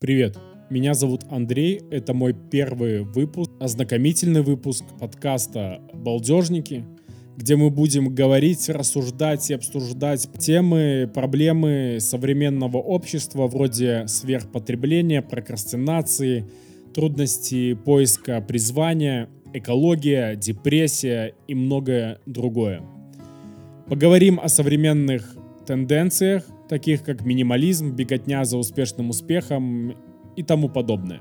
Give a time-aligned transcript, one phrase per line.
[0.00, 0.38] Привет,
[0.70, 6.84] меня зовут Андрей, это мой первый выпуск, ознакомительный выпуск подкаста «Балдежники»,
[7.36, 16.48] где мы будем говорить, рассуждать и обсуждать темы, проблемы современного общества вроде сверхпотребления, прокрастинации,
[16.94, 22.82] трудности поиска призвания, экология, депрессия и многое другое.
[23.88, 25.36] Поговорим о современных
[25.66, 29.96] тенденциях, таких как минимализм, беготня за успешным успехом
[30.36, 31.20] и тому подобное.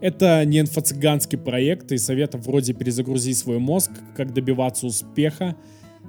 [0.00, 5.56] Это не инфо-цыганский проект и советов вроде «перезагрузи свой мозг», как добиваться успеха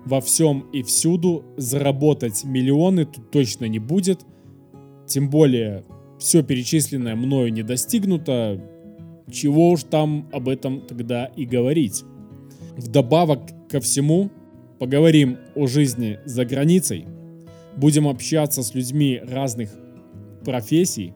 [0.05, 4.21] во всем и всюду, заработать миллионы тут точно не будет.
[5.07, 5.85] Тем более,
[6.19, 8.61] все перечисленное мною не достигнуто,
[9.31, 12.03] чего уж там об этом тогда и говорить.
[12.75, 14.29] Вдобавок ко всему,
[14.79, 17.05] поговорим о жизни за границей–
[17.77, 19.69] будем общаться с людьми разных
[20.43, 21.13] профессий,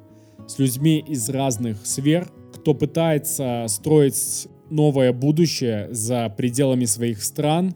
[0.47, 7.75] с людьми из разных сфер, кто пытается строить новое будущее за пределами своих стран,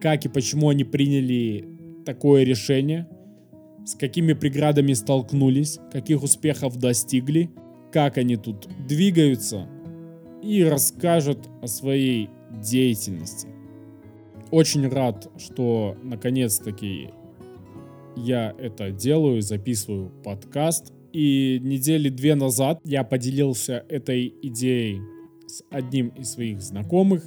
[0.00, 1.68] как и почему они приняли
[2.04, 3.08] такое решение,
[3.84, 7.50] с какими преградами столкнулись, каких успехов достигли,
[7.92, 9.68] как они тут двигаются
[10.42, 13.48] и расскажут о своей деятельности.
[14.50, 17.10] Очень рад, что наконец-таки
[18.16, 20.92] я это делаю, записываю подкаст.
[21.12, 25.00] И недели две назад я поделился этой идеей
[25.46, 27.24] с одним из своих знакомых.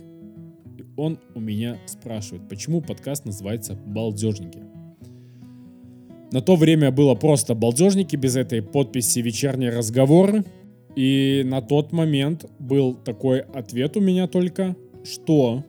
[0.78, 4.60] И он у меня спрашивает, почему подкаст называется «Балдежники».
[6.32, 10.44] На то время было просто «Балдежники» без этой подписи «Вечерние разговоры».
[10.96, 15.64] И на тот момент был такой ответ у меня только, что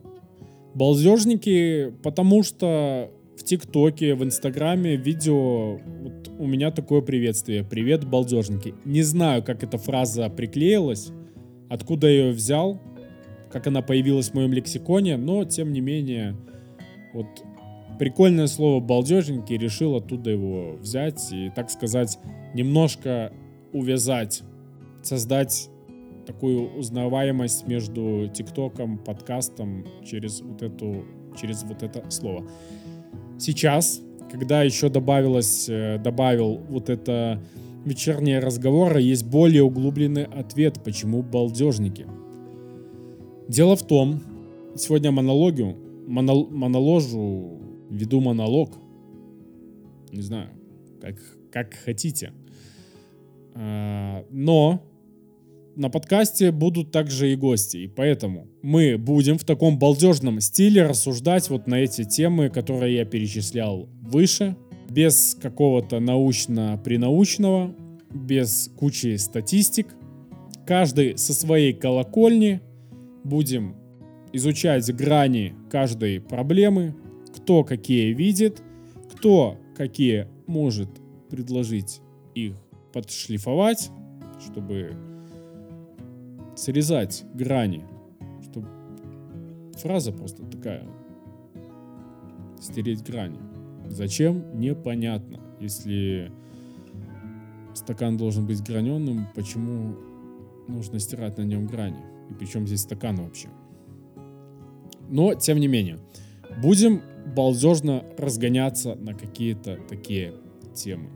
[0.75, 3.11] балдежники, потому что
[3.41, 7.65] в ТикТоке, в Инстаграме видео вот у меня такое приветствие.
[7.65, 8.75] Привет, балдежники.
[8.85, 11.11] Не знаю, как эта фраза приклеилась,
[11.71, 12.79] откуда я ее взял,
[13.51, 16.37] как она появилась в моем лексиконе, но тем не менее,
[17.15, 17.27] вот
[17.99, 22.19] прикольное слово балдежники решил оттуда его взять и, так сказать,
[22.53, 23.33] немножко
[23.73, 24.43] увязать,
[25.03, 25.71] создать
[26.27, 31.06] такую узнаваемость между ТикТоком, подкастом через вот эту
[31.41, 32.47] через вот это слово.
[33.41, 37.43] Сейчас, когда еще добавилось, э, добавил вот это
[37.87, 42.06] вечерние разговоры, есть более углубленный ответ, почему балдежники.
[43.49, 44.21] Дело в том,
[44.77, 45.75] сегодня монологию,
[46.06, 48.75] монол, моноложу, веду монолог.
[50.12, 50.50] Не знаю,
[51.00, 51.17] как,
[51.50, 52.34] как хотите.
[53.55, 54.83] А, но
[55.81, 61.49] на подкасте будут также и гости, и поэтому мы будем в таком балдежном стиле рассуждать
[61.49, 64.57] вот на эти темы, которые я перечислял выше,
[64.91, 67.75] без какого-то научно-принаучного,
[68.13, 69.87] без кучи статистик.
[70.67, 72.61] Каждый со своей колокольни
[73.25, 73.75] будем
[74.35, 76.95] изучать грани каждой проблемы,
[77.35, 78.62] кто какие видит,
[79.15, 80.91] кто какие может
[81.31, 82.03] предложить
[82.35, 82.55] их
[82.93, 83.89] подшлифовать,
[84.45, 85.09] чтобы
[86.60, 87.84] срезать грани,
[88.43, 88.69] чтобы
[89.78, 90.87] фраза просто такая,
[92.60, 93.38] стереть грани.
[93.88, 94.60] Зачем?
[94.60, 95.41] Непонятно.
[95.59, 96.31] Если
[97.75, 99.97] стакан должен быть граненым, почему
[100.69, 102.04] нужно стирать на нем грани?
[102.28, 103.49] И причем здесь стакан вообще?
[105.09, 105.99] Но, тем не менее,
[106.62, 107.00] будем
[107.34, 110.34] балдежно разгоняться на какие-то такие
[110.75, 111.09] темы.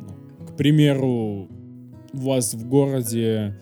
[0.00, 1.48] Ну, к примеру,
[2.12, 3.54] у вас в городе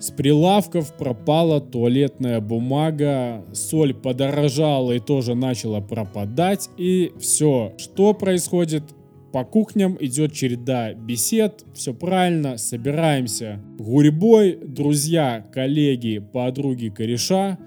[0.00, 7.74] с прилавков пропала туалетная бумага, соль подорожала и тоже начала пропадать, и все.
[7.76, 8.82] Что происходит?
[9.30, 17.58] По кухням идет череда бесед, все правильно, собираемся гурьбой, друзья, коллеги, подруги, кореша,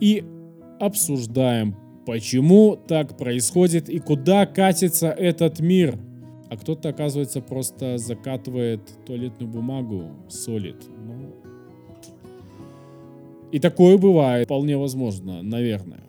[0.00, 0.24] и
[0.78, 5.98] обсуждаем, почему так происходит и куда катится этот мир.
[6.48, 10.76] А кто-то, оказывается, просто закатывает туалетную бумагу, солит.
[13.52, 16.04] И такое бывает, вполне возможно, наверное.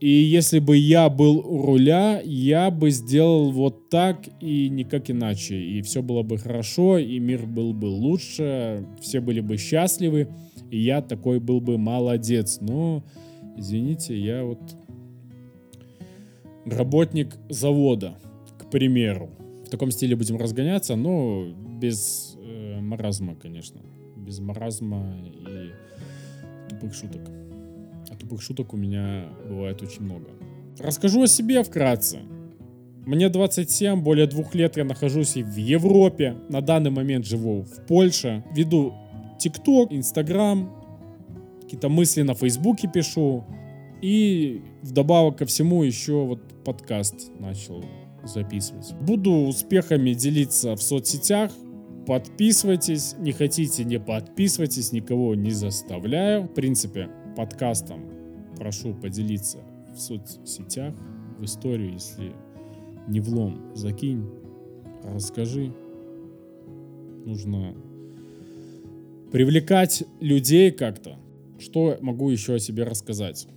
[0.00, 5.56] И если бы я был у руля, я бы сделал вот так и никак иначе.
[5.56, 10.28] И все было бы хорошо, и мир был бы лучше, все были бы счастливы,
[10.70, 12.58] и я такой был бы молодец.
[12.60, 13.02] Но,
[13.56, 14.60] извините, я вот
[16.66, 18.14] работник завода,
[18.58, 19.30] к примеру.
[19.66, 21.46] В таком стиле будем разгоняться, но
[21.80, 23.80] без э, маразма, конечно.
[24.16, 25.53] Без маразма и
[26.74, 27.22] тупых шуток.
[28.10, 30.30] А тупых шуток у меня бывает очень много.
[30.78, 32.20] Расскажу о себе вкратце.
[33.06, 36.36] Мне 27, более двух лет я нахожусь в Европе.
[36.48, 38.44] На данный момент живу в Польше.
[38.54, 38.94] Веду
[39.38, 40.70] ТикТок, Инстаграм,
[41.62, 43.44] какие-то мысли на Фейсбуке пишу.
[44.00, 47.84] И вдобавок ко всему еще вот подкаст начал
[48.24, 48.94] записывать.
[49.00, 51.50] Буду успехами делиться в соцсетях.
[52.06, 53.14] Подписывайтесь.
[53.18, 54.92] Не хотите, не подписывайтесь.
[54.92, 56.44] Никого не заставляю.
[56.44, 58.10] В принципе, подкастом
[58.56, 59.58] прошу поделиться
[59.94, 60.94] в соцсетях,
[61.38, 62.32] в историю, если
[63.08, 64.24] не влом, закинь,
[65.02, 65.72] расскажи.
[67.24, 67.74] Нужно
[69.32, 71.18] привлекать людей как-то.
[71.58, 73.48] Что могу еще о себе рассказать?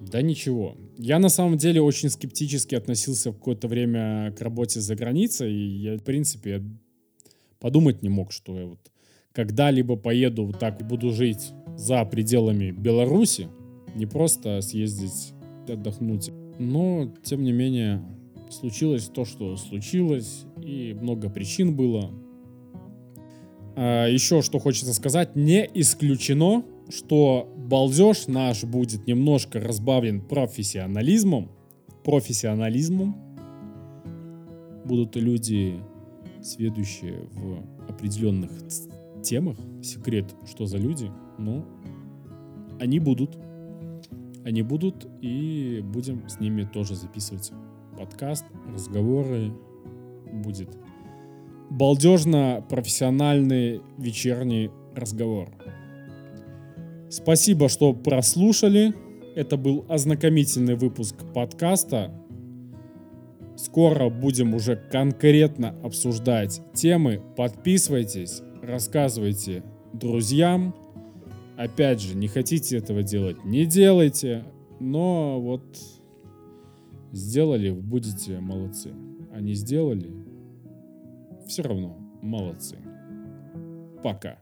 [0.00, 0.76] Да ничего.
[0.98, 5.52] Я на самом деле очень скептически относился в какое-то время к работе за границей.
[5.52, 6.62] И я, в принципе,
[7.66, 8.78] подумать не мог, что я вот
[9.32, 13.48] когда-либо поеду вот так буду жить за пределами Беларуси.
[13.96, 15.34] Не просто съездить
[15.68, 16.30] отдохнуть.
[16.60, 18.04] Но, тем не менее,
[18.50, 22.12] случилось то, что случилось, и много причин было.
[23.74, 31.50] А, еще что хочется сказать, не исключено, что балдеж наш будет немножко разбавлен профессионализмом.
[32.04, 33.16] Профессионализмом.
[34.84, 35.80] Будут люди,
[36.46, 38.50] сведущие в определенных
[39.22, 39.58] темах.
[39.82, 41.10] Секрет, что за люди.
[41.38, 41.66] Но
[42.80, 43.36] они будут.
[44.44, 47.50] Они будут, и будем с ними тоже записывать
[47.98, 49.52] подкаст, разговоры.
[50.32, 50.68] Будет
[51.70, 55.48] балдежно-профессиональный вечерний разговор.
[57.10, 58.94] Спасибо, что прослушали.
[59.34, 62.12] Это был ознакомительный выпуск подкаста.
[63.56, 67.22] Скоро будем уже конкретно обсуждать темы.
[67.36, 69.62] Подписывайтесь, рассказывайте
[69.92, 70.74] друзьям.
[71.56, 74.44] Опять же, не хотите этого делать, не делайте.
[74.78, 75.64] Но вот
[77.12, 78.92] сделали, будете молодцы.
[79.32, 80.12] А не сделали,
[81.46, 82.76] все равно молодцы.
[84.02, 84.38] Пока.